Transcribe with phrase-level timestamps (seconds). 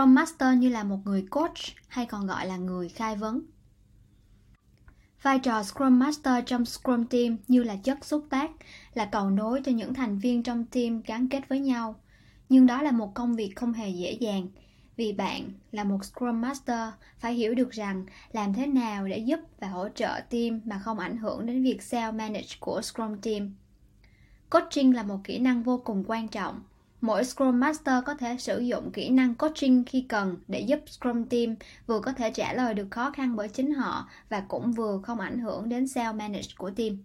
[0.00, 3.42] Scrum Master như là một người coach hay còn gọi là người khai vấn.
[5.22, 8.50] Vai trò Scrum Master trong Scrum Team như là chất xúc tác,
[8.94, 12.00] là cầu nối cho những thành viên trong team gắn kết với nhau.
[12.48, 14.48] Nhưng đó là một công việc không hề dễ dàng,
[14.96, 19.40] vì bạn là một Scrum Master phải hiểu được rằng làm thế nào để giúp
[19.58, 23.54] và hỗ trợ team mà không ảnh hưởng đến việc self-manage của Scrum Team.
[24.50, 26.62] Coaching là một kỹ năng vô cùng quan trọng
[27.00, 31.24] Mỗi Scrum Master có thể sử dụng kỹ năng coaching khi cần để giúp Scrum
[31.24, 31.54] Team
[31.86, 35.20] vừa có thể trả lời được khó khăn bởi chính họ và cũng vừa không
[35.20, 36.98] ảnh hưởng đến self manage của team.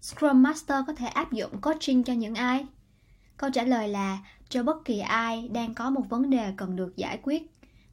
[0.00, 2.66] Scrum Master có thể áp dụng coaching cho những ai?
[3.36, 6.96] Câu trả lời là, cho bất kỳ ai đang có một vấn đề cần được
[6.96, 7.42] giải quyết.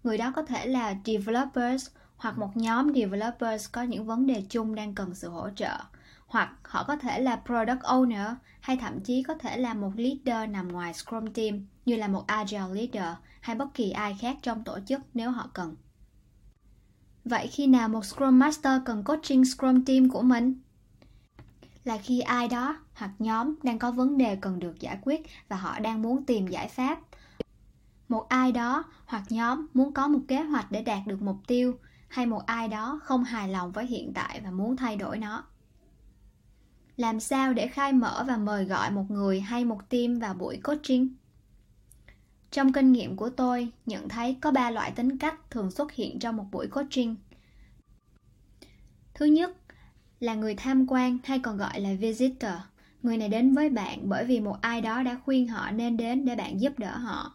[0.03, 4.75] Người đó có thể là developers hoặc một nhóm developers có những vấn đề chung
[4.75, 5.77] đang cần sự hỗ trợ
[6.31, 10.49] hoặc họ có thể là product owner, hay thậm chí có thể là một leader
[10.49, 14.63] nằm ngoài Scrum team, như là một agile leader hay bất kỳ ai khác trong
[14.63, 15.75] tổ chức nếu họ cần.
[17.25, 20.61] Vậy khi nào một Scrum Master cần coaching Scrum team của mình?
[21.83, 25.55] Là khi ai đó hoặc nhóm đang có vấn đề cần được giải quyết và
[25.55, 26.99] họ đang muốn tìm giải pháp.
[28.09, 31.79] Một ai đó hoặc nhóm muốn có một kế hoạch để đạt được mục tiêu,
[32.07, 35.43] hay một ai đó không hài lòng với hiện tại và muốn thay đổi nó
[36.97, 40.57] làm sao để khai mở và mời gọi một người hay một team vào buổi
[40.63, 41.09] coaching?
[42.51, 46.19] Trong kinh nghiệm của tôi, nhận thấy có ba loại tính cách thường xuất hiện
[46.19, 47.15] trong một buổi coaching.
[49.13, 49.57] Thứ nhất,
[50.19, 52.53] là người tham quan hay còn gọi là visitor.
[53.03, 56.25] Người này đến với bạn bởi vì một ai đó đã khuyên họ nên đến
[56.25, 57.33] để bạn giúp đỡ họ.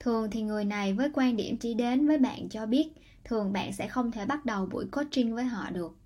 [0.00, 2.88] Thường thì người này với quan điểm chỉ đến với bạn cho biết,
[3.24, 5.96] thường bạn sẽ không thể bắt đầu buổi coaching với họ được.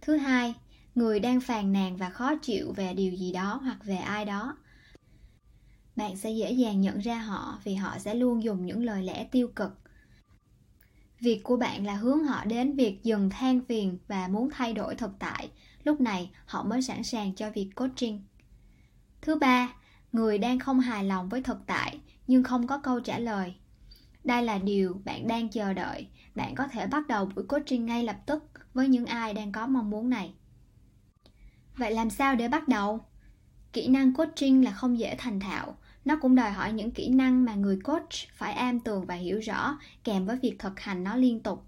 [0.00, 0.54] Thứ hai
[0.94, 4.56] người đang phàn nàn và khó chịu về điều gì đó hoặc về ai đó.
[5.96, 9.24] Bạn sẽ dễ dàng nhận ra họ vì họ sẽ luôn dùng những lời lẽ
[9.24, 9.72] tiêu cực.
[11.20, 14.94] Việc của bạn là hướng họ đến việc dừng than phiền và muốn thay đổi
[14.94, 15.50] thực tại.
[15.84, 18.24] Lúc này, họ mới sẵn sàng cho việc coaching.
[19.20, 19.72] Thứ ba,
[20.12, 23.54] người đang không hài lòng với thực tại nhưng không có câu trả lời.
[24.24, 26.08] Đây là điều bạn đang chờ đợi.
[26.34, 29.66] Bạn có thể bắt đầu buổi coaching ngay lập tức với những ai đang có
[29.66, 30.34] mong muốn này.
[31.78, 33.04] Vậy làm sao để bắt đầu?
[33.72, 37.44] Kỹ năng coaching là không dễ thành thạo, nó cũng đòi hỏi những kỹ năng
[37.44, 41.16] mà người coach phải am tường và hiểu rõ kèm với việc thực hành nó
[41.16, 41.64] liên tục.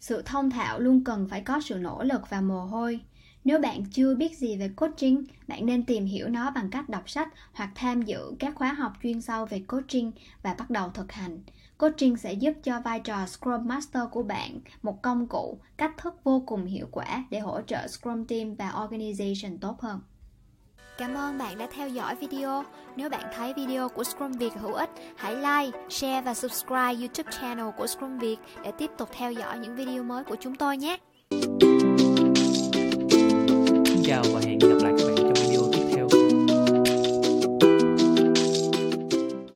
[0.00, 3.00] Sự thông thạo luôn cần phải có sự nỗ lực và mồ hôi.
[3.44, 7.10] Nếu bạn chưa biết gì về coaching, bạn nên tìm hiểu nó bằng cách đọc
[7.10, 10.12] sách hoặc tham dự các khóa học chuyên sâu về coaching
[10.42, 11.40] và bắt đầu thực hành.
[11.78, 16.14] Coaching sẽ giúp cho vai trò Scrum Master của bạn một công cụ, cách thức
[16.24, 20.00] vô cùng hiệu quả để hỗ trợ Scrum Team và Organization tốt hơn.
[20.98, 22.64] Cảm ơn bạn đã theo dõi video.
[22.96, 27.30] Nếu bạn thấy video của Scrum Việt hữu ích, hãy like, share và subscribe YouTube
[27.40, 30.76] channel của Scrum Việt để tiếp tục theo dõi những video mới của chúng tôi
[30.76, 30.98] nhé.